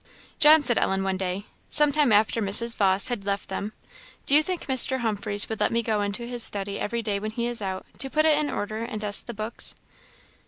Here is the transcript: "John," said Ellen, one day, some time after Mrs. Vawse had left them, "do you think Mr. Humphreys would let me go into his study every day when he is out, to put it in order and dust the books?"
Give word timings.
"John," 0.39 0.63
said 0.63 0.79
Ellen, 0.79 1.03
one 1.03 1.17
day, 1.17 1.45
some 1.69 1.91
time 1.91 2.11
after 2.11 2.41
Mrs. 2.41 2.75
Vawse 2.75 3.09
had 3.09 3.23
left 3.23 3.49
them, 3.49 3.73
"do 4.25 4.33
you 4.33 4.41
think 4.41 4.65
Mr. 4.65 5.01
Humphreys 5.01 5.47
would 5.47 5.59
let 5.59 5.71
me 5.71 5.83
go 5.83 6.01
into 6.01 6.25
his 6.25 6.41
study 6.41 6.79
every 6.79 7.03
day 7.03 7.19
when 7.19 7.29
he 7.29 7.45
is 7.45 7.61
out, 7.61 7.85
to 7.99 8.09
put 8.09 8.25
it 8.25 8.35
in 8.35 8.49
order 8.49 8.79
and 8.81 8.99
dust 8.99 9.27
the 9.27 9.33
books?" 9.35 9.75